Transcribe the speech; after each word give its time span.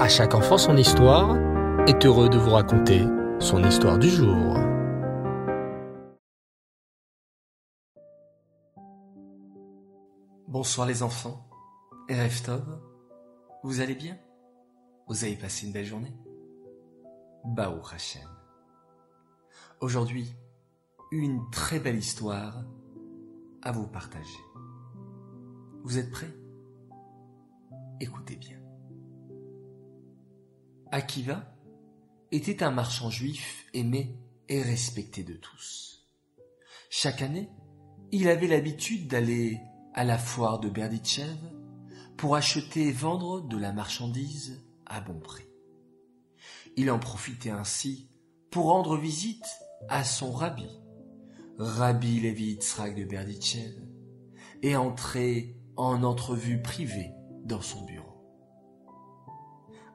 À 0.00 0.08
chaque 0.08 0.34
enfant 0.34 0.56
son 0.56 0.78
histoire 0.78 1.36
est 1.86 2.06
heureux 2.06 2.30
de 2.30 2.38
vous 2.38 2.52
raconter 2.52 3.04
son 3.38 3.62
histoire 3.62 3.98
du 3.98 4.08
jour. 4.08 4.56
Bonsoir 10.48 10.86
les 10.86 11.02
enfants. 11.02 11.46
Erev 12.08 12.42
Tov, 12.42 12.80
vous 13.62 13.82
allez 13.82 13.94
bien? 13.94 14.16
Vous 15.06 15.22
avez 15.24 15.36
passé 15.36 15.66
une 15.66 15.72
belle 15.74 15.84
journée? 15.84 16.16
Baou 17.44 17.82
Hashem. 17.92 18.26
Aujourd'hui, 19.82 20.34
une 21.12 21.42
très 21.50 21.78
belle 21.78 21.98
histoire 21.98 22.64
à 23.60 23.70
vous 23.70 23.86
partager. 23.86 24.40
Vous 25.84 25.98
êtes 25.98 26.10
prêts? 26.10 26.34
Écoutez 28.00 28.36
bien. 28.36 28.59
Akiva 30.92 31.44
était 32.32 32.62
un 32.62 32.72
marchand 32.72 33.10
juif 33.10 33.66
aimé 33.74 34.18
et 34.48 34.60
respecté 34.60 35.22
de 35.22 35.34
tous. 35.34 36.08
Chaque 36.88 37.22
année, 37.22 37.48
il 38.10 38.28
avait 38.28 38.48
l'habitude 38.48 39.06
d'aller 39.06 39.60
à 39.94 40.02
la 40.02 40.18
foire 40.18 40.58
de 40.58 40.68
Berditchev 40.68 41.38
pour 42.16 42.34
acheter 42.34 42.88
et 42.88 42.92
vendre 42.92 43.40
de 43.40 43.56
la 43.56 43.72
marchandise 43.72 44.66
à 44.86 45.00
bon 45.00 45.20
prix. 45.20 45.46
Il 46.76 46.90
en 46.90 46.98
profitait 46.98 47.50
ainsi 47.50 48.10
pour 48.50 48.66
rendre 48.66 48.96
visite 48.96 49.46
à 49.88 50.02
son 50.02 50.32
rabbi, 50.32 50.68
Rabbi 51.58 52.20
Levi 52.20 52.52
Yitzhak 52.52 52.96
de 52.96 53.04
Berditchev, 53.04 53.74
et 54.62 54.74
entrer 54.74 55.56
en 55.76 56.02
entrevue 56.02 56.60
privée 56.60 57.12
dans 57.44 57.62
son 57.62 57.84
bureau. 57.84 58.10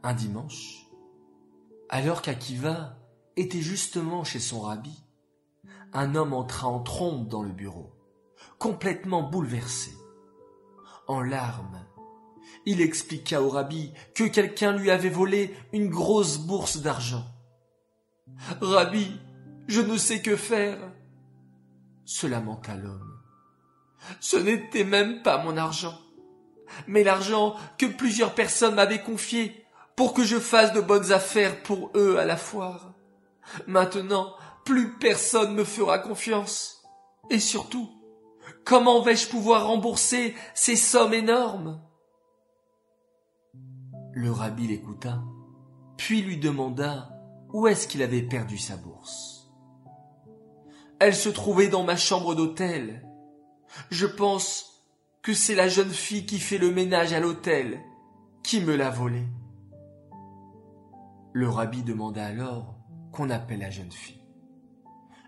Un 0.03 0.13
dimanche, 0.13 0.84
alors 1.89 2.21
qu'Akiva 2.21 2.97
était 3.37 3.61
justement 3.61 4.23
chez 4.23 4.39
son 4.39 4.61
rabbi, 4.61 5.03
un 5.93 6.15
homme 6.15 6.33
entra 6.33 6.67
en 6.67 6.79
trompe 6.79 7.27
dans 7.27 7.43
le 7.43 7.51
bureau, 7.51 7.93
complètement 8.59 9.23
bouleversé. 9.23 9.91
En 11.07 11.21
larmes, 11.21 11.85
il 12.65 12.81
expliqua 12.81 13.41
au 13.41 13.49
rabbi 13.49 13.91
que 14.13 14.23
quelqu'un 14.23 14.73
lui 14.73 14.89
avait 14.89 15.09
volé 15.09 15.55
une 15.71 15.89
grosse 15.89 16.37
bourse 16.37 16.77
d'argent. 16.77 17.25
Rabbi, 18.61 19.19
je 19.67 19.81
ne 19.81 19.97
sais 19.97 20.21
que 20.21 20.35
faire, 20.35 20.79
se 22.05 22.27
lamenta 22.27 22.75
l'homme. 22.75 23.19
Ce 24.19 24.37
n'était 24.37 24.83
même 24.83 25.21
pas 25.21 25.43
mon 25.43 25.57
argent, 25.57 25.99
mais 26.87 27.03
l'argent 27.03 27.55
que 27.77 27.85
plusieurs 27.85 28.35
personnes 28.35 28.75
m'avaient 28.75 29.01
confié 29.01 29.64
pour 29.95 30.13
que 30.13 30.23
je 30.23 30.39
fasse 30.39 30.73
de 30.73 30.81
bonnes 30.81 31.11
affaires 31.11 31.61
pour 31.63 31.91
eux 31.95 32.17
à 32.17 32.25
la 32.25 32.37
foire. 32.37 32.93
Maintenant, 33.67 34.35
plus 34.65 34.97
personne 34.97 35.53
me 35.53 35.63
fera 35.63 35.99
confiance. 35.99 36.83
Et 37.29 37.39
surtout, 37.39 37.89
comment 38.65 39.01
vais-je 39.01 39.29
pouvoir 39.29 39.67
rembourser 39.67 40.35
ces 40.53 40.75
sommes 40.75 41.13
énormes? 41.13 41.81
Le 44.13 44.31
rabbi 44.31 44.67
l'écouta, 44.67 45.21
puis 45.97 46.21
lui 46.21 46.37
demanda 46.37 47.09
où 47.53 47.67
est-ce 47.67 47.87
qu'il 47.87 48.01
avait 48.01 48.21
perdu 48.21 48.57
sa 48.57 48.75
bourse. 48.75 49.51
Elle 50.99 51.15
se 51.15 51.29
trouvait 51.29 51.67
dans 51.67 51.83
ma 51.83 51.97
chambre 51.97 52.35
d'hôtel. 52.35 53.07
Je 53.91 54.05
pense 54.05 54.83
que 55.21 55.33
c'est 55.33 55.55
la 55.55 55.67
jeune 55.67 55.91
fille 55.91 56.25
qui 56.25 56.39
fait 56.39 56.57
le 56.57 56.71
ménage 56.71 57.13
à 57.13 57.19
l'hôtel 57.19 57.81
qui 58.43 58.61
me 58.61 58.75
l'a 58.75 58.89
volée. 58.89 59.27
Le 61.35 61.49
rabbi 61.49 61.83
demanda 61.83 62.25
alors 62.25 62.77
qu'on 63.11 63.29
appelle 63.29 63.59
la 63.59 63.69
jeune 63.69 63.91
fille. 63.91 64.21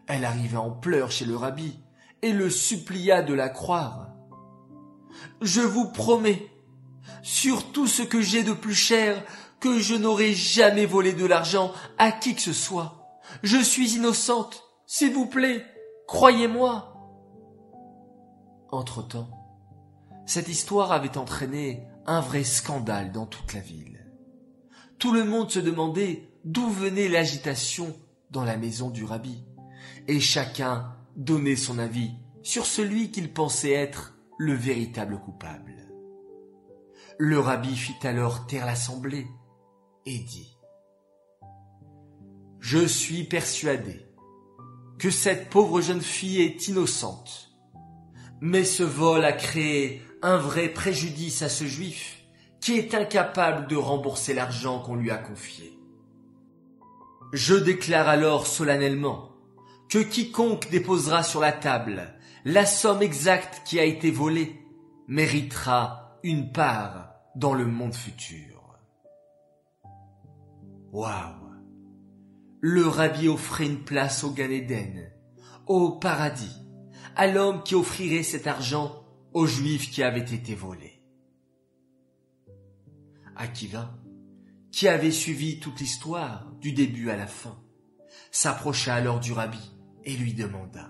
Elle 0.08 0.24
arriva 0.24 0.62
en 0.62 0.72
pleurs 0.72 1.12
chez 1.12 1.26
le 1.26 1.36
rabbi 1.36 1.82
et 2.22 2.32
le 2.32 2.50
supplia 2.50 3.22
de 3.22 3.34
la 3.34 3.50
croire. 3.50 4.14
Je 5.42 5.60
vous 5.60 5.92
promets, 5.92 6.48
sur 7.24 7.74
tout 7.74 7.88
ce 7.88 8.04
que 8.04 8.22
j'ai 8.22 8.46
de 8.46 8.54
plus 8.54 8.74
cher, 8.74 9.22
que 9.60 9.80
je 9.80 9.96
n'aurai 9.96 10.32
jamais 10.32 10.86
volé 10.86 11.12
de 11.12 11.26
l'argent 11.26 11.74
à 11.98 12.14
qui 12.14 12.36
que 12.36 12.42
ce 12.42 12.54
soit. 12.54 13.20
Je 13.44 13.58
suis 13.58 13.96
innocente, 13.96 14.64
s'il 14.86 15.12
vous 15.12 15.26
plaît, 15.28 15.66
croyez-moi. 16.08 16.94
Entre-temps, 18.72 19.30
cette 20.26 20.48
histoire 20.48 20.94
avait 20.94 21.18
entraîné 21.18 21.86
un 22.06 22.22
vrai 22.22 22.46
scandale 22.46 23.12
dans 23.12 23.26
toute 23.26 23.54
la 23.54 23.60
ville 23.60 23.97
tout 25.00 25.14
le 25.14 25.24
monde 25.24 25.52
se 25.52 25.60
demandait 25.60 26.30
d'où 26.44 26.70
venait 26.70 27.08
l'agitation 27.08 27.96
dans 28.32 28.44
la 28.44 28.58
maison 28.58 28.90
du 28.90 29.04
rabbi, 29.04 29.44
et 30.08 30.20
chacun 30.20 30.96
donnait 31.16 31.56
son 31.56 31.80
avis 31.80 32.12
sur 32.42 32.66
celui 32.66 33.12
qu'il 33.12 33.32
pensait 33.32 33.72
être 33.72 34.18
le 34.38 34.54
véritable 34.54 35.20
coupable. 35.20 35.76
Le 37.20 37.40
rabbi 37.40 37.76
fit 37.76 38.08
alors 38.08 38.46
taire 38.48 38.66
l'assemblée 38.66 39.28
et 40.06 40.20
dit 40.20 40.58
Je 42.60 42.86
suis 42.86 43.24
persuadé 43.24 44.06
que 45.00 45.10
cette 45.10 45.50
pauvre 45.50 45.82
jeune 45.82 46.02
fille 46.02 46.42
est 46.42 46.68
innocente, 46.68 47.52
mais 48.42 48.64
ce 48.64 48.84
vol 48.84 49.26
a 49.26 49.34
créé 49.34 50.02
un 50.22 50.38
vrai 50.38 50.70
préjudice 50.70 51.42
à 51.42 51.50
ce 51.50 51.66
juif 51.66 52.18
qui 52.68 52.78
est 52.78 52.94
incapable 52.96 53.68
de 53.68 53.78
rembourser 53.78 54.34
l'argent 54.34 54.82
qu'on 54.82 54.98
lui 54.98 55.10
a 55.10 55.16
confié. 55.16 55.80
Je 57.32 57.56
déclare 57.56 58.10
alors 58.10 58.46
solennellement 58.46 59.32
que 59.88 60.00
quiconque 60.00 60.70
déposera 60.70 61.24
sur 61.24 61.40
la 61.40 61.54
table 61.54 62.14
la 62.44 62.66
somme 62.66 63.02
exacte 63.02 63.62
qui 63.64 63.80
a 63.80 63.86
été 63.86 64.12
volée 64.12 64.60
méritera 65.08 66.20
une 66.24 66.52
part 66.52 67.14
dans 67.38 67.54
le 67.54 67.66
monde 67.66 67.96
futur. 67.96 68.78
Waouh 70.92 71.54
Le 72.60 72.86
rabbi 72.86 73.30
offrait 73.30 73.68
une 73.68 73.86
place 73.86 74.26
au 74.26 74.32
Gan 74.32 74.50
Eden, 74.50 75.10
au 75.68 75.92
paradis, 75.92 76.58
à 77.16 77.28
l'homme 77.28 77.64
qui 77.64 77.76
offrirait 77.76 78.24
cet 78.24 78.46
argent 78.46 79.06
aux 79.32 79.46
juifs 79.46 79.90
qui 79.90 80.04
avaient 80.04 80.20
été 80.20 80.54
volés. 80.54 80.97
Akiva, 83.38 83.96
qui 84.72 84.88
avait 84.88 85.12
suivi 85.12 85.60
toute 85.60 85.80
l'histoire 85.80 86.52
du 86.60 86.74
début 86.74 87.12
à 87.12 87.16
la 87.16 87.28
fin, 87.28 87.62
s'approcha 88.32 88.96
alors 88.96 89.20
du 89.20 89.32
rabbi 89.32 89.72
et 90.04 90.18
lui 90.18 90.34
demanda 90.34 90.90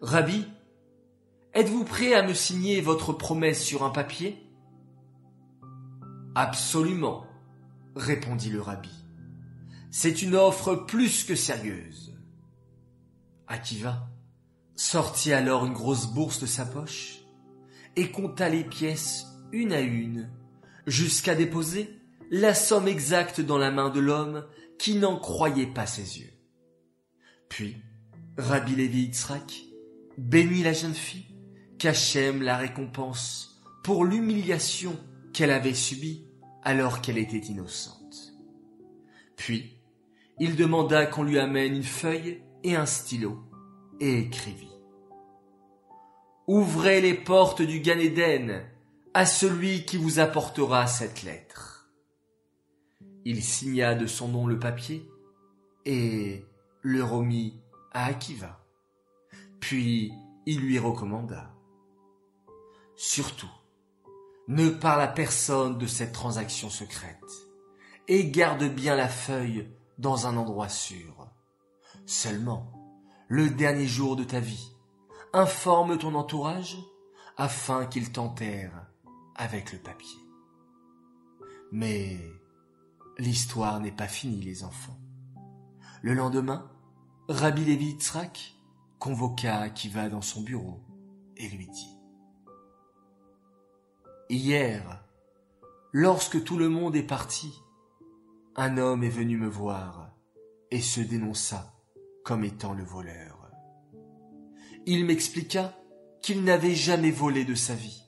Rabbi, 0.00 0.44
êtes-vous 1.54 1.84
prêt 1.84 2.12
à 2.14 2.26
me 2.26 2.34
signer 2.34 2.80
votre 2.80 3.12
promesse 3.12 3.62
sur 3.62 3.84
un 3.84 3.90
papier 3.90 4.50
Absolument, 6.34 7.24
répondit 7.94 8.50
le 8.50 8.60
rabbi. 8.60 8.90
C'est 9.92 10.22
une 10.22 10.34
offre 10.34 10.74
plus 10.74 11.22
que 11.22 11.36
sérieuse. 11.36 12.18
Akiva 13.46 14.08
sortit 14.74 15.32
alors 15.32 15.66
une 15.66 15.72
grosse 15.72 16.06
bourse 16.06 16.40
de 16.40 16.46
sa 16.46 16.66
poche 16.66 17.20
et 17.94 18.10
compta 18.10 18.48
les 18.48 18.64
pièces 18.64 19.26
une 19.52 19.72
à 19.72 19.80
une 19.80 20.28
jusqu'à 20.86 21.34
déposer 21.34 21.90
la 22.30 22.54
somme 22.54 22.88
exacte 22.88 23.40
dans 23.40 23.58
la 23.58 23.70
main 23.70 23.90
de 23.90 24.00
l'homme 24.00 24.46
qui 24.78 24.96
n'en 24.96 25.18
croyait 25.18 25.66
pas 25.66 25.86
ses 25.86 26.20
yeux. 26.20 26.32
Puis, 27.48 27.76
Rabbi 28.36 28.74
Levi 28.74 29.02
Yitzhak 29.02 29.62
bénit 30.18 30.62
la 30.62 30.72
jeune 30.72 30.94
fille, 30.94 31.26
qu'Hachem 31.78 32.42
la 32.42 32.56
récompense 32.56 33.62
pour 33.82 34.04
l'humiliation 34.04 34.96
qu'elle 35.32 35.50
avait 35.50 35.74
subie 35.74 36.26
alors 36.62 37.00
qu'elle 37.00 37.18
était 37.18 37.38
innocente. 37.38 38.34
Puis, 39.36 39.78
il 40.40 40.56
demanda 40.56 41.06
qu'on 41.06 41.22
lui 41.22 41.38
amène 41.38 41.76
une 41.76 41.82
feuille 41.82 42.42
et 42.64 42.74
un 42.74 42.86
stylo, 42.86 43.44
et 44.00 44.18
écrivit. 44.20 44.72
Ouvrez 46.46 47.00
les 47.00 47.14
portes 47.14 47.62
du 47.62 47.80
Gan 47.80 47.98
Eden 47.98 48.64
à 49.14 49.26
celui 49.26 49.84
qui 49.84 49.96
vous 49.96 50.18
apportera 50.18 50.88
cette 50.88 51.22
lettre. 51.22 51.88
Il 53.24 53.44
signa 53.44 53.94
de 53.94 54.08
son 54.08 54.26
nom 54.26 54.48
le 54.48 54.58
papier 54.58 55.08
et 55.86 56.44
le 56.82 57.04
remit 57.04 57.62
à 57.92 58.06
Akiva. 58.06 58.60
Puis 59.60 60.12
il 60.46 60.60
lui 60.60 60.80
recommanda. 60.80 61.54
Surtout, 62.96 63.50
ne 64.48 64.68
parle 64.68 65.02
à 65.02 65.08
personne 65.08 65.78
de 65.78 65.86
cette 65.86 66.12
transaction 66.12 66.68
secrète 66.68 67.18
et 68.08 68.30
garde 68.30 68.64
bien 68.64 68.96
la 68.96 69.08
feuille 69.08 69.72
dans 69.96 70.26
un 70.26 70.36
endroit 70.36 70.68
sûr. 70.68 71.28
Seulement, 72.04 72.72
le 73.28 73.48
dernier 73.48 73.86
jour 73.86 74.16
de 74.16 74.24
ta 74.24 74.40
vie, 74.40 74.72
informe 75.32 75.98
ton 75.98 76.16
entourage 76.16 76.76
afin 77.36 77.86
qu'il 77.86 78.10
t'enterre 78.10 78.83
avec 79.34 79.72
le 79.72 79.78
papier. 79.78 80.20
Mais 81.72 82.18
l'histoire 83.18 83.80
n'est 83.80 83.92
pas 83.92 84.08
finie, 84.08 84.42
les 84.42 84.64
enfants. 84.64 84.98
Le 86.02 86.14
lendemain, 86.14 86.70
Rabbi 87.28 87.64
Levi 87.64 87.86
Yitzhak 87.86 88.54
convoqua 88.98 89.56
Akiva 89.56 90.08
dans 90.08 90.22
son 90.22 90.42
bureau 90.42 90.80
et 91.36 91.48
lui 91.48 91.66
dit 91.68 91.98
Hier, 94.28 95.04
lorsque 95.92 96.42
tout 96.44 96.56
le 96.56 96.68
monde 96.68 96.96
est 96.96 97.02
parti, 97.02 97.52
un 98.56 98.78
homme 98.78 99.02
est 99.04 99.08
venu 99.08 99.36
me 99.36 99.48
voir 99.48 100.14
et 100.70 100.80
se 100.80 101.00
dénonça 101.00 101.74
comme 102.24 102.44
étant 102.44 102.72
le 102.72 102.84
voleur. 102.84 103.50
Il 104.86 105.04
m'expliqua 105.06 105.74
qu'il 106.22 106.44
n'avait 106.44 106.74
jamais 106.74 107.10
volé 107.10 107.44
de 107.44 107.54
sa 107.54 107.74
vie, 107.74 108.03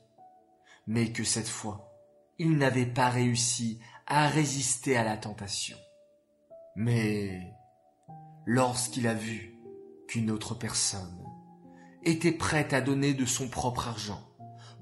mais 0.86 1.12
que 1.12 1.24
cette 1.24 1.48
fois, 1.48 1.92
il 2.38 2.56
n'avait 2.58 2.86
pas 2.86 3.08
réussi 3.08 3.80
à 4.06 4.28
résister 4.28 4.96
à 4.96 5.04
la 5.04 5.16
tentation. 5.16 5.76
Mais 6.76 7.52
lorsqu'il 8.44 9.06
a 9.08 9.14
vu 9.14 9.58
qu'une 10.08 10.30
autre 10.30 10.54
personne 10.54 11.24
était 12.02 12.32
prête 12.32 12.72
à 12.72 12.80
donner 12.80 13.14
de 13.14 13.24
son 13.24 13.48
propre 13.48 13.88
argent 13.88 14.20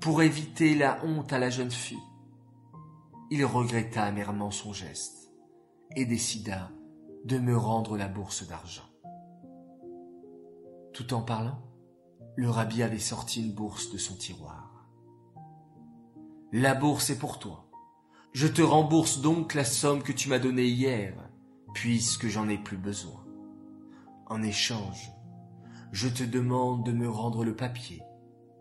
pour 0.01 0.23
éviter 0.23 0.75
la 0.75 1.03
honte 1.05 1.33
à 1.33 1.39
la 1.39 1.49
jeune 1.49 1.71
fille, 1.71 1.97
il 3.31 3.45
regretta 3.45 4.05
amèrement 4.05 4.51
son 4.51 4.73
geste 4.73 5.33
et 5.97 6.05
décida 6.05 6.71
de 7.25 7.39
me 7.39 7.57
rendre 7.57 7.97
la 7.97 8.09
bourse 8.09 8.47
d'argent. 8.47 8.89
Tout 10.93 11.15
en 11.15 11.23
parlant, 11.23 11.63
le 12.37 12.51
rabbi 12.51 12.83
avait 12.83 12.99
sorti 12.99 13.43
une 13.43 13.55
bourse 13.55 13.91
de 13.91 13.99
son 13.99 14.15
tiroir. 14.15 14.74
La 16.57 16.77
bourse 16.77 17.11
est 17.11 17.19
pour 17.19 17.41
toi. 17.41 17.69
Je 18.33 18.47
te 18.47 18.63
rembourse 18.63 19.21
donc 19.21 19.55
la 19.55 19.65
somme 19.65 20.05
que 20.05 20.13
tu 20.13 20.29
m'as 20.29 20.39
donnée 20.39 20.69
hier, 20.69 21.13
puisque 21.75 22.29
j'en 22.29 22.49
ai 22.49 22.59
plus 22.59 22.77
besoin. 22.77 23.27
En 24.29 24.41
échange, 24.41 25.11
je 25.91 26.07
te 26.07 26.23
demande 26.23 26.87
de 26.87 26.93
me 26.93 27.11
rendre 27.11 27.45
le 27.45 27.57
papier 27.57 28.05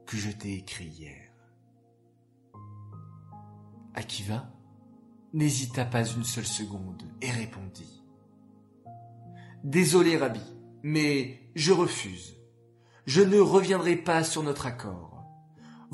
que 0.07 0.17
je 0.17 0.31
t'ai 0.31 0.55
écrit 0.55 0.87
hier. 0.87 1.29
Akiva 3.93 4.51
n'hésita 5.33 5.85
pas 5.85 6.03
une 6.03 6.23
seule 6.23 6.47
seconde 6.47 7.03
et 7.21 7.29
répondit. 7.29 8.03
Désolé, 9.63 10.17
Rabbi, 10.17 10.41
mais 10.81 11.47
je 11.53 11.71
refuse. 11.71 12.37
Je 13.05 13.21
ne 13.21 13.37
reviendrai 13.39 13.97
pas 13.97 14.23
sur 14.23 14.41
notre 14.41 14.65
accord. 14.65 15.12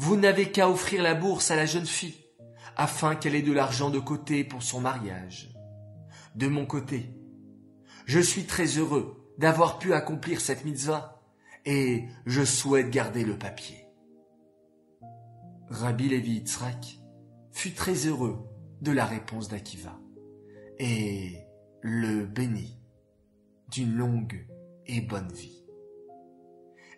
Vous 0.01 0.15
n'avez 0.15 0.49
qu'à 0.49 0.69
offrir 0.69 1.03
la 1.03 1.13
bourse 1.13 1.51
à 1.51 1.57
la 1.57 1.65
jeune 1.65 1.85
fille, 1.85 2.15
afin 2.77 3.15
qu'elle 3.15 3.35
ait 3.35 3.41
de 3.41 3.51
l'argent 3.51 3.89
de 3.89 3.99
côté 3.99 4.45
pour 4.45 4.63
son 4.63 4.79
mariage. 4.79 5.53
De 6.35 6.47
mon 6.47 6.65
côté, 6.65 7.13
je 8.05 8.21
suis 8.21 8.45
très 8.45 8.77
heureux 8.77 9.29
d'avoir 9.37 9.77
pu 9.77 9.93
accomplir 9.93 10.39
cette 10.39 10.63
mitzvah, 10.63 11.21
et 11.65 12.05
je 12.25 12.45
souhaite 12.45 12.89
garder 12.89 13.25
le 13.25 13.37
papier. 13.37 13.87
Rabbi 15.67 16.07
Levi 16.07 16.35
Yitzhak 16.35 17.01
fut 17.51 17.73
très 17.73 18.07
heureux 18.07 18.47
de 18.79 18.93
la 18.93 19.05
réponse 19.05 19.49
d'Akiva, 19.49 19.99
et 20.77 21.39
le 21.81 22.25
bénit 22.25 22.79
d'une 23.67 23.95
longue 23.95 24.47
et 24.85 25.01
bonne 25.01 25.33
vie. 25.33 25.65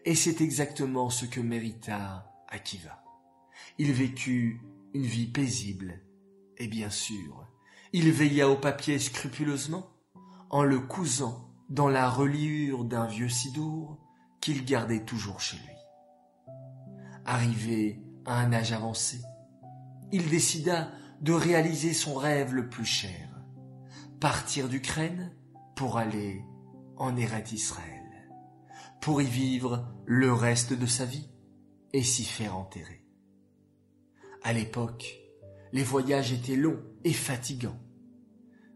Et 0.05 0.13
c'est 0.13 0.39
exactement 0.39 1.09
ce 1.09 1.25
que 1.25 1.41
mérita 1.41 2.30
Akiva. 2.51 3.03
Il 3.77 3.91
vécut 3.93 4.61
une 4.93 5.05
vie 5.05 5.27
paisible, 5.27 6.01
et 6.57 6.67
bien 6.67 6.89
sûr, 6.89 7.47
il 7.93 8.11
veilla 8.11 8.49
au 8.49 8.57
papier 8.57 8.99
scrupuleusement, 8.99 9.87
en 10.49 10.63
le 10.63 10.79
cousant 10.79 11.49
dans 11.69 11.87
la 11.87 12.09
reliure 12.09 12.83
d'un 12.83 13.07
vieux 13.07 13.29
sidour 13.29 13.97
qu'il 14.41 14.65
gardait 14.65 15.05
toujours 15.05 15.39
chez 15.39 15.57
lui. 15.57 16.53
Arrivé 17.25 18.01
à 18.25 18.39
un 18.39 18.51
âge 18.51 18.73
avancé, 18.73 19.21
il 20.11 20.29
décida 20.29 20.91
de 21.21 21.31
réaliser 21.31 21.93
son 21.93 22.15
rêve 22.15 22.53
le 22.53 22.67
plus 22.67 22.85
cher, 22.85 23.29
partir 24.19 24.67
d'Ukraine 24.67 25.33
pour 25.75 25.97
aller 25.97 26.43
en 26.97 27.15
Eret 27.15 27.45
Israël, 27.53 28.29
pour 28.99 29.21
y 29.21 29.25
vivre 29.25 29.87
le 30.05 30.33
reste 30.33 30.73
de 30.73 30.85
sa 30.85 31.05
vie 31.05 31.30
et 31.93 32.03
s'y 32.03 32.23
faire 32.23 32.57
enterrer. 32.57 33.05
À 34.43 34.53
l'époque, 34.53 35.19
les 35.71 35.83
voyages 35.83 36.31
étaient 36.31 36.55
longs 36.55 36.81
et 37.03 37.13
fatigants, 37.13 37.79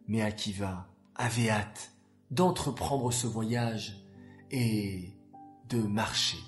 mais 0.07 0.21
Akiva 0.21 0.87
avait 1.15 1.49
hâte 1.49 1.91
d'entreprendre 2.31 3.11
ce 3.11 3.27
voyage 3.27 4.05
et 4.51 5.13
de 5.69 5.77
marcher 5.77 6.43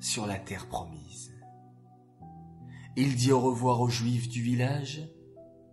sur 0.00 0.26
la 0.26 0.38
terre 0.38 0.68
promise. 0.68 1.34
Il 2.96 3.14
dit 3.14 3.32
au 3.32 3.40
revoir 3.40 3.80
aux 3.80 3.90
Juifs 3.90 4.28
du 4.28 4.40
village 4.40 5.06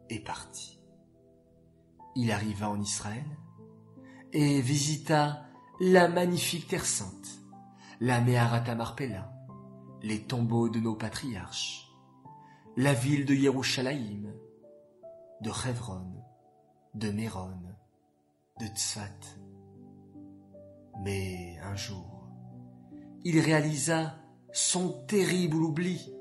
et 0.09 0.19
partit. 0.19 0.81
Il 2.15 2.31
arriva 2.31 2.69
en 2.69 2.81
Israël 2.81 3.25
et 4.33 4.62
visita 4.62 5.45
la 5.79 6.07
magnifique 6.07 6.68
Terre 6.68 6.86
Sainte, 6.86 7.39
la 8.00 8.21
Meharata 8.21 8.75
Marpella, 8.75 9.32
les 10.03 10.19
tombeaux 10.19 10.67
de 10.67 10.79
nos 10.79 10.95
patriarches, 10.95 11.89
la 12.75 12.94
ville 12.94 13.25
de 13.25 13.33
Yerushalayim, 13.33 14.33
de 15.41 15.50
Hebron, 15.50 16.11
de 16.94 17.09
Méron, 17.09 17.57
de 18.59 18.65
Tzfat. 18.65 19.38
Mais 21.05 21.57
un 21.63 21.75
jour, 21.77 22.27
il 23.23 23.39
réalisa 23.39 24.15
son 24.51 24.89
terrible 25.07 25.55
oubli. 25.55 26.13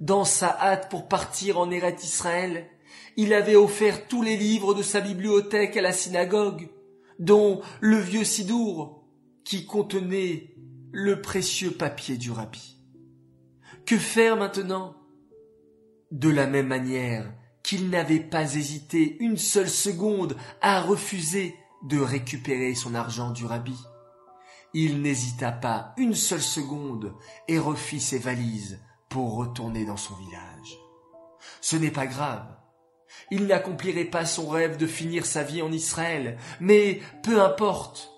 Dans 0.00 0.24
sa 0.24 0.50
hâte 0.60 0.90
pour 0.90 1.08
partir 1.08 1.58
en 1.58 1.70
Eret 1.70 1.96
Israël, 2.02 2.68
il 3.16 3.32
avait 3.32 3.56
offert 3.56 4.06
tous 4.06 4.22
les 4.22 4.36
livres 4.36 4.74
de 4.74 4.82
sa 4.82 5.00
bibliothèque 5.00 5.78
à 5.78 5.82
la 5.82 5.92
synagogue 5.92 6.68
dont 7.18 7.62
le 7.80 7.96
vieux 7.96 8.24
Sidour, 8.24 9.02
qui 9.44 9.64
contenait 9.64 10.54
le 10.92 11.22
précieux 11.22 11.70
papier 11.70 12.16
du 12.16 12.30
rabbi. 12.30 12.77
Que 13.88 13.96
faire 13.96 14.36
maintenant? 14.36 14.94
De 16.10 16.28
la 16.28 16.46
même 16.46 16.66
manière 16.66 17.32
qu'il 17.62 17.88
n'avait 17.88 18.20
pas 18.20 18.54
hésité 18.54 19.16
une 19.20 19.38
seule 19.38 19.70
seconde 19.70 20.36
à 20.60 20.82
refuser 20.82 21.56
de 21.84 21.98
récupérer 21.98 22.74
son 22.74 22.94
argent 22.94 23.30
du 23.30 23.46
rabbi, 23.46 23.78
il 24.74 25.00
n'hésita 25.00 25.52
pas 25.52 25.94
une 25.96 26.12
seule 26.12 26.42
seconde 26.42 27.14
et 27.48 27.58
refit 27.58 27.98
ses 27.98 28.18
valises 28.18 28.78
pour 29.08 29.36
retourner 29.36 29.86
dans 29.86 29.96
son 29.96 30.16
village. 30.16 30.78
Ce 31.62 31.76
n'est 31.76 31.90
pas 31.90 32.06
grave, 32.06 32.46
il 33.30 33.46
n'accomplirait 33.46 34.04
pas 34.04 34.26
son 34.26 34.50
rêve 34.50 34.76
de 34.76 34.86
finir 34.86 35.24
sa 35.24 35.44
vie 35.44 35.62
en 35.62 35.72
Israël, 35.72 36.36
mais 36.60 37.00
peu 37.22 37.40
importe, 37.40 38.12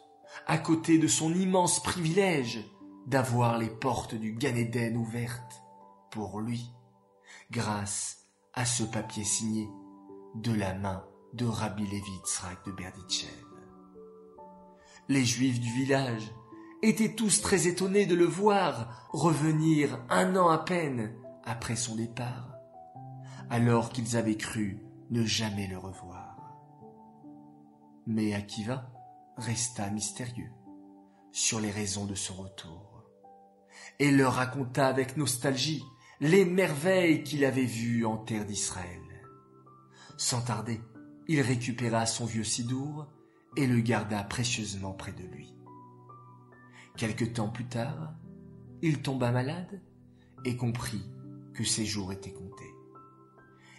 à 0.49 0.59
côté 0.59 0.99
de 0.99 1.07
son 1.07 1.33
immense 1.33 1.81
privilège 1.81 2.59
d'avoir 3.07 3.57
les 3.57 3.71
portes 3.71 4.15
du 4.15 4.33
Gan 4.33 4.55
ouvertes 4.97 5.61
pour 6.11 6.41
lui, 6.41 6.73
grâce 7.51 8.27
à 8.55 8.65
ce 8.65 8.83
papier 8.83 9.25
signé 9.25 9.69
de 10.35 10.53
la 10.53 10.75
main 10.75 11.05
de 11.35 11.47
Rabbi 11.47 11.85
Levi 11.85 12.21
de 12.67 12.73
Berditchev. 12.73 13.33
Les 15.09 15.25
Juifs 15.25 15.61
du 15.61 15.71
village 15.71 16.33
étaient 16.83 17.15
tous 17.15 17.43
très 17.43 17.67
étonnés 17.67 18.07
de 18.07 18.15
le 18.15 18.25
voir 18.25 19.09
revenir 19.13 20.05
un 20.09 20.37
an 20.37 20.49
à 20.49 20.59
peine 20.59 21.15
après 21.45 21.77
son 21.77 21.97
départ, 21.97 22.55
alors 23.49 23.91
qu'ils 23.91 24.17
avaient 24.17 24.37
cru 24.37 24.83
ne 25.11 25.25
jamais 25.25 25.67
le 25.67 25.79
revoir. 25.79 26.37
Mais 28.07 28.35
Akiva 28.35 28.91
resta 29.37 29.91
mystérieux 29.91 30.53
sur 31.33 31.61
les 31.61 31.71
raisons 31.71 32.07
de 32.07 32.15
son 32.15 32.35
retour 32.35 33.05
et 33.99 34.11
leur 34.11 34.35
raconta 34.35 34.87
avec 34.87 35.17
nostalgie 35.17 35.85
les 36.21 36.45
merveilles 36.45 37.23
qu'il 37.23 37.47
avait 37.47 37.65
vues 37.65 38.05
en 38.05 38.19
terre 38.19 38.45
d'Israël. 38.45 39.01
Sans 40.19 40.43
tarder, 40.43 40.81
il 41.29 41.41
récupéra 41.41 42.05
son 42.05 42.27
vieux 42.27 42.45
sidour 42.45 43.07
et 43.57 43.67
le 43.67 43.81
garda 43.81 44.23
précieusement 44.25 44.93
près 44.93 45.13
de 45.13 45.23
lui. 45.23 45.55
Quelque 46.97 47.25
temps 47.25 47.49
plus 47.49 47.67
tard, 47.67 48.15
il 48.83 49.01
tomba 49.01 49.31
malade 49.31 49.81
et 50.45 50.57
comprit 50.57 51.11
que 51.55 51.65
ses 51.65 51.87
jours 51.87 52.13
étaient 52.13 52.33
comptés. 52.33 52.75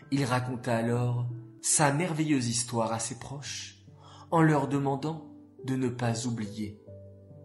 Il 0.09 0.25
raconta 0.25 0.75
alors 0.75 1.29
sa 1.61 1.93
merveilleuse 1.93 2.47
histoire 2.47 2.91
à 2.91 2.99
ses 2.99 3.19
proches, 3.19 3.77
en 4.31 4.41
leur 4.41 4.67
demandant 4.67 5.31
de 5.63 5.75
ne 5.75 5.89
pas 5.89 6.25
oublier 6.25 6.81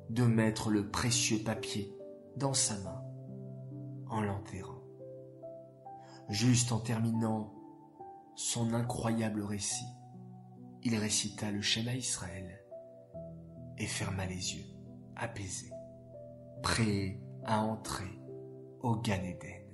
de 0.08 0.24
mettre 0.24 0.70
le 0.70 0.88
précieux 0.88 1.38
papier 1.38 1.92
dans 2.36 2.54
sa 2.54 2.78
main 2.78 3.02
en 4.08 4.22
l'enterrant. 4.22 4.75
Juste 6.28 6.73
en 6.73 6.80
terminant 6.80 7.54
son 8.35 8.75
incroyable 8.75 9.42
récit, 9.42 9.87
il 10.83 10.97
récita 10.97 11.50
le 11.50 11.61
schéma 11.61 11.95
Israël 11.95 12.61
et 13.78 13.87
ferma 13.87 14.26
les 14.26 14.56
yeux, 14.56 14.66
apaisé, 15.14 15.71
prêt 16.62 17.21
à 17.45 17.61
entrer 17.61 18.21
au 18.80 18.97
Gan 18.97 19.23
Eden. 19.23 19.66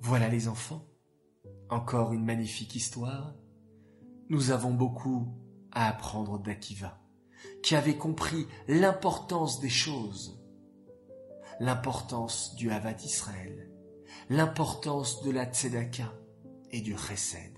Voilà 0.00 0.28
les 0.28 0.48
enfants, 0.48 0.86
encore 1.70 2.12
une 2.12 2.24
magnifique 2.24 2.74
histoire. 2.74 3.34
Nous 4.28 4.50
avons 4.50 4.72
beaucoup 4.72 5.34
à 5.72 5.88
apprendre 5.88 6.38
d'Akiva, 6.38 7.00
qui 7.62 7.74
avait 7.74 7.96
compris 7.96 8.46
l'importance 8.68 9.60
des 9.60 9.68
choses, 9.68 10.42
l'importance 11.60 12.54
du 12.54 12.70
Havat 12.70 13.02
Israël, 13.04 13.67
l'importance 14.28 15.22
de 15.22 15.30
la 15.30 15.46
Tzedaka 15.46 16.12
et 16.70 16.80
du 16.80 16.96
Chesed, 16.96 17.56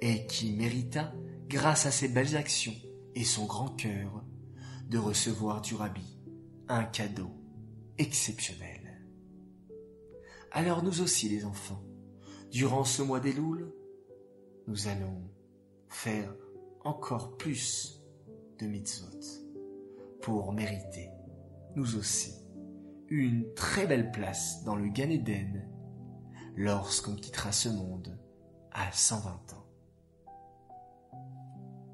et 0.00 0.26
qui 0.26 0.52
mérita, 0.52 1.12
grâce 1.48 1.86
à 1.86 1.90
ses 1.90 2.08
belles 2.08 2.36
actions 2.36 2.74
et 3.14 3.24
son 3.24 3.46
grand 3.46 3.70
cœur, 3.70 4.22
de 4.88 4.98
recevoir 4.98 5.62
du 5.62 5.74
Rabbi 5.74 6.20
un 6.68 6.84
cadeau 6.84 7.30
exceptionnel. 7.98 9.06
Alors 10.52 10.82
nous 10.82 11.00
aussi 11.00 11.28
les 11.28 11.44
enfants, 11.44 11.82
durant 12.50 12.84
ce 12.84 13.02
mois 13.02 13.20
des 13.20 13.32
Louls, 13.32 13.72
nous 14.66 14.88
allons 14.88 15.30
faire 15.88 16.34
encore 16.84 17.36
plus 17.36 18.02
de 18.58 18.66
mitzvot 18.66 19.20
pour 20.20 20.52
mériter, 20.52 21.08
nous 21.74 21.96
aussi, 21.96 22.34
une 23.08 23.52
très 23.54 23.86
belle 23.86 24.10
place 24.10 24.64
dans 24.64 24.76
le 24.76 24.88
Gan 24.88 25.10
Eden 25.10 25.75
lorsqu'on 26.56 27.14
quittera 27.14 27.52
ce 27.52 27.68
monde 27.68 28.18
à 28.72 28.90
120 28.90 29.30
ans. 29.52 29.66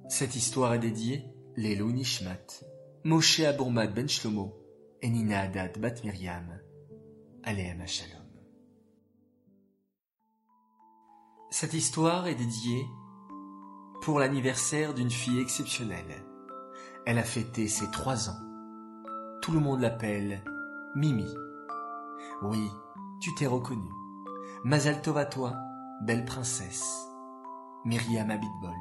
Cette 0.08 0.36
histoire 0.36 0.74
est 0.74 0.78
dédiée 0.78 1.24
Lelo 1.56 1.90
Nishmat, 1.90 2.64
Moshe 3.04 3.40
Abourmad 3.40 3.92
Ben 3.92 4.08
Shlomo 4.08 4.54
et 5.00 5.10
Nina 5.10 5.40
Haddad 5.40 5.78
Bat 5.78 6.04
Miriam, 6.04 6.60
Aléama 7.42 7.86
Shalom. 7.86 8.22
Cette 11.50 11.74
histoire 11.74 12.28
est 12.28 12.34
dédiée 12.34 12.86
pour 14.00 14.18
l'anniversaire 14.18 14.94
d'une 14.94 15.10
fille 15.10 15.40
exceptionnelle. 15.40 16.24
Elle 17.04 17.18
a 17.18 17.24
fêté 17.24 17.68
ses 17.68 17.90
trois 17.90 18.30
ans. 18.30 18.40
Tout 19.42 19.52
le 19.52 19.60
monde 19.60 19.80
l'appelle 19.80 20.42
Mimi. 20.94 21.28
Oui, 22.42 22.68
tu 23.20 23.34
t'es 23.34 23.46
reconnue. 23.46 24.01
Mazal 24.64 25.02
Tov 25.02 25.18
à 25.18 25.24
toi, 25.24 25.56
belle 26.02 26.24
princesse. 26.24 27.08
Myriam 27.84 28.30
Abitbol. 28.30 28.76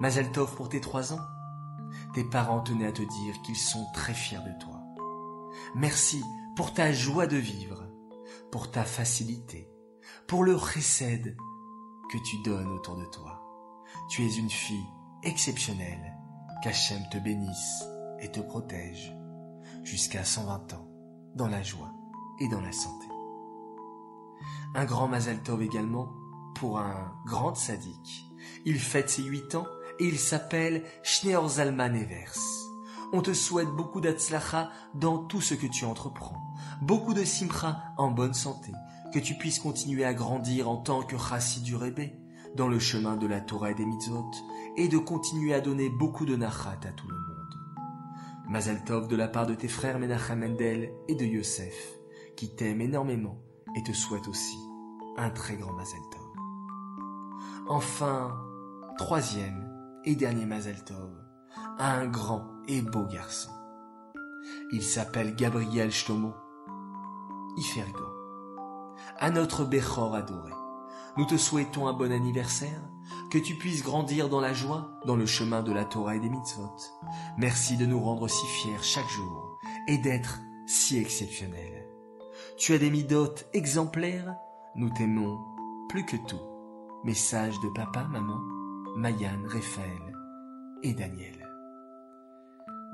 Mazal 0.00 0.32
Tov 0.32 0.56
pour 0.56 0.68
tes 0.68 0.80
trois 0.80 1.12
ans. 1.12 1.24
Tes 2.14 2.24
parents 2.24 2.62
tenaient 2.62 2.88
à 2.88 2.92
te 2.92 3.02
dire 3.02 3.40
qu'ils 3.42 3.56
sont 3.56 3.86
très 3.94 4.12
fiers 4.12 4.40
de 4.40 4.58
toi. 4.58 4.82
Merci 5.76 6.20
pour 6.56 6.74
ta 6.74 6.90
joie 6.92 7.28
de 7.28 7.36
vivre, 7.36 7.84
pour 8.50 8.72
ta 8.72 8.82
facilité, 8.82 9.70
pour 10.26 10.42
le 10.42 10.58
chesed 10.58 11.36
que 12.10 12.18
tu 12.18 12.42
donnes 12.42 12.72
autour 12.72 12.96
de 12.96 13.06
toi. 13.06 13.40
Tu 14.10 14.26
es 14.26 14.34
une 14.34 14.50
fille 14.50 14.86
exceptionnelle, 15.22 16.18
qu'Hachem 16.64 17.08
te 17.12 17.18
bénisse 17.18 17.84
et 18.18 18.32
te 18.32 18.40
protège 18.40 19.14
jusqu'à 19.84 20.24
120 20.24 20.72
ans, 20.72 20.88
dans 21.36 21.48
la 21.48 21.62
joie 21.62 21.92
et 22.40 22.48
dans 22.48 22.60
la 22.60 22.72
santé. 22.72 23.13
Un 24.74 24.84
grand 24.84 25.08
Mazal 25.08 25.42
Tov 25.42 25.62
également 25.62 26.12
pour 26.54 26.78
un 26.78 27.12
grand 27.26 27.54
sadique. 27.54 28.30
Il 28.64 28.78
fête 28.78 29.10
ses 29.10 29.22
huit 29.22 29.54
ans 29.54 29.66
et 29.98 30.06
il 30.06 30.18
s'appelle 30.18 30.84
Schneor 31.02 31.48
Zalman 31.48 31.94
Evers. 31.94 32.38
On 33.12 33.22
te 33.22 33.32
souhaite 33.32 33.68
beaucoup 33.68 34.00
d'Atzlacha 34.00 34.70
dans 34.94 35.18
tout 35.18 35.40
ce 35.40 35.54
que 35.54 35.66
tu 35.66 35.84
entreprends, 35.84 36.42
beaucoup 36.82 37.14
de 37.14 37.24
Simcha 37.24 37.82
en 37.96 38.10
bonne 38.10 38.34
santé, 38.34 38.72
que 39.12 39.20
tu 39.20 39.34
puisses 39.34 39.60
continuer 39.60 40.04
à 40.04 40.14
grandir 40.14 40.68
en 40.68 40.78
tant 40.78 41.02
que 41.02 41.16
Chassid 41.16 41.62
du 41.62 41.76
Rebbe, 41.76 42.10
dans 42.56 42.66
le 42.66 42.78
chemin 42.80 43.16
de 43.16 43.26
la 43.26 43.40
Torah 43.40 43.70
et 43.70 43.74
des 43.74 43.86
mitzvot, 43.86 44.30
et 44.76 44.88
de 44.88 44.98
continuer 44.98 45.54
à 45.54 45.60
donner 45.60 45.90
beaucoup 45.90 46.26
de 46.26 46.34
nachat 46.34 46.78
à 46.82 46.92
tout 46.92 47.06
le 47.08 47.14
monde. 47.14 47.24
Mazal 48.48 48.84
Tov 48.84 49.06
de 49.06 49.16
la 49.16 49.28
part 49.28 49.46
de 49.46 49.54
tes 49.54 49.68
frères 49.68 49.98
Menachem 49.98 50.40
Mendel 50.40 50.92
et 51.06 51.14
de 51.14 51.24
Yosef, 51.24 51.94
qui 52.36 52.54
t'aiment 52.54 52.80
énormément 52.80 53.43
et 53.74 53.82
te 53.82 53.92
souhaitent 53.92 54.28
aussi 54.28 54.58
un 55.16 55.30
très 55.30 55.56
grand 55.56 55.72
Mazal 55.72 56.00
Tov. 56.10 56.22
Enfin, 57.68 58.36
troisième 58.98 59.70
et 60.04 60.14
dernier 60.14 60.46
Mazal 60.46 60.84
Tov, 60.84 61.10
un 61.78 62.06
grand 62.06 62.44
et 62.68 62.82
beau 62.82 63.04
garçon. 63.04 63.50
Il 64.72 64.82
s'appelle 64.82 65.34
Gabriel 65.34 65.90
Shlomo 65.90 66.34
Ifergo. 67.56 68.04
À 69.18 69.30
notre 69.30 69.64
Bechor 69.64 70.14
adoré, 70.14 70.52
nous 71.16 71.26
te 71.26 71.36
souhaitons 71.36 71.86
un 71.86 71.92
bon 71.92 72.12
anniversaire, 72.12 72.82
que 73.30 73.38
tu 73.38 73.54
puisses 73.54 73.82
grandir 73.82 74.28
dans 74.28 74.40
la 74.40 74.52
joie, 74.52 75.00
dans 75.06 75.16
le 75.16 75.26
chemin 75.26 75.62
de 75.62 75.72
la 75.72 75.84
Torah 75.84 76.16
et 76.16 76.20
des 76.20 76.30
mitzvot. 76.30 76.76
Merci 77.36 77.76
de 77.76 77.86
nous 77.86 78.00
rendre 78.00 78.28
si 78.28 78.46
fiers 78.46 78.82
chaque 78.82 79.08
jour 79.08 79.58
et 79.86 79.98
d'être 79.98 80.40
si 80.66 80.98
exceptionnels. 80.98 81.83
Tu 82.56 82.72
as 82.72 82.78
des 82.78 82.90
midotes 82.90 83.48
exemplaires, 83.52 84.36
nous 84.76 84.88
t'aimons 84.90 85.40
plus 85.88 86.04
que 86.04 86.16
tout. 86.16 86.40
Message 87.02 87.58
de 87.60 87.68
papa, 87.70 88.04
maman, 88.04 88.38
Mayan, 88.96 89.42
Raphaël 89.44 90.16
et 90.84 90.94
Daniel. 90.94 91.48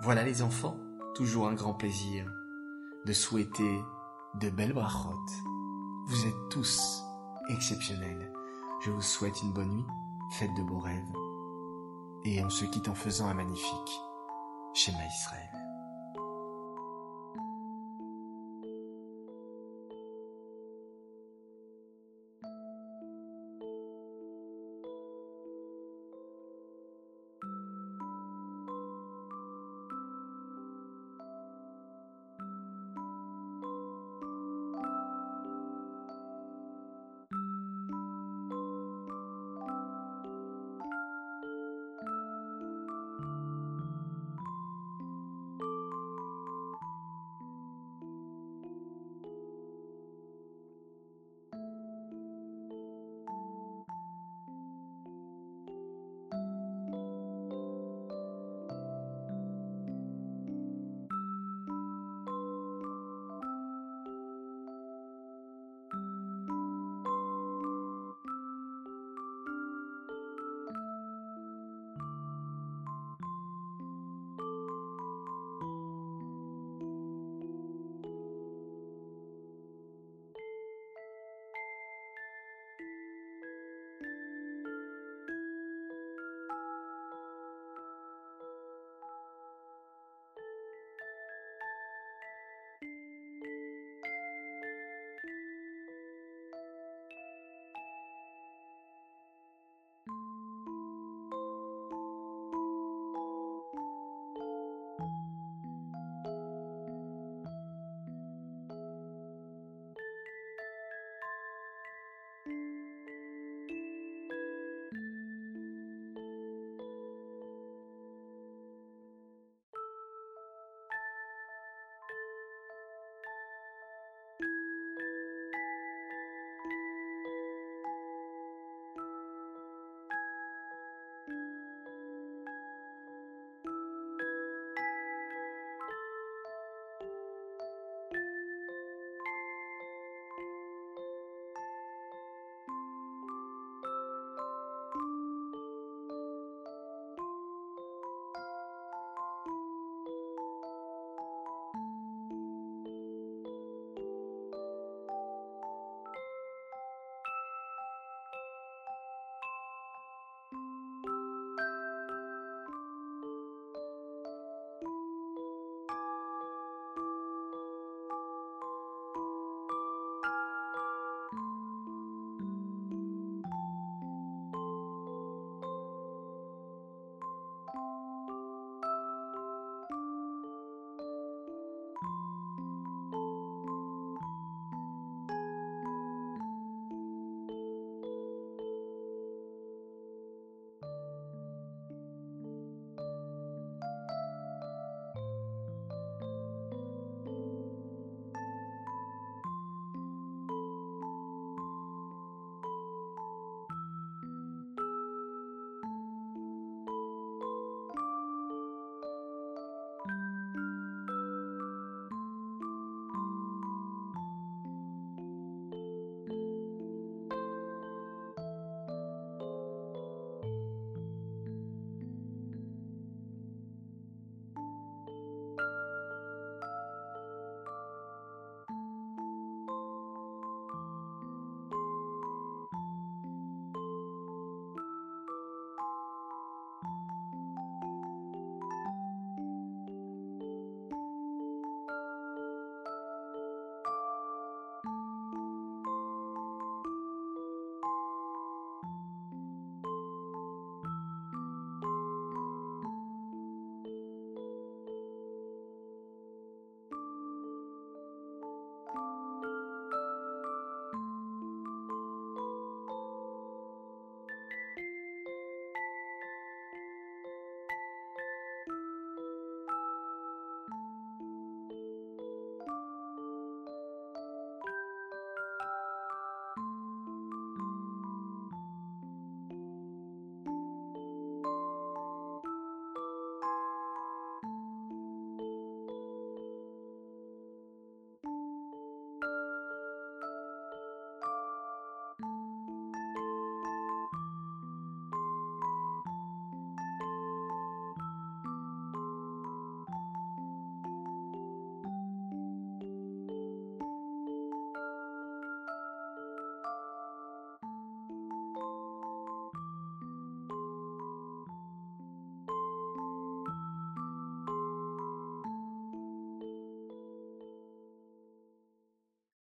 Voilà 0.02 0.24
les 0.24 0.40
enfants, 0.40 0.78
toujours 1.14 1.46
un 1.46 1.52
grand 1.52 1.74
plaisir 1.74 2.24
de 3.04 3.12
souhaiter 3.12 3.80
de 4.40 4.48
belles 4.48 4.72
brachot. 4.72 5.14
Vous 6.06 6.26
êtes 6.26 6.48
tous 6.48 7.02
exceptionnels. 7.50 8.32
Je 8.80 8.90
vous 8.90 9.02
souhaite 9.02 9.42
une 9.42 9.52
bonne 9.52 9.72
nuit, 9.72 9.86
faites 10.38 10.54
de 10.56 10.62
beaux 10.62 10.78
rêves, 10.78 11.12
et 12.24 12.42
on 12.42 12.48
se 12.48 12.64
quitte 12.64 12.88
en 12.88 12.94
faisant 12.94 13.26
un 13.26 13.34
magnifique 13.34 14.00
schéma 14.72 15.04
Israël. 15.04 15.59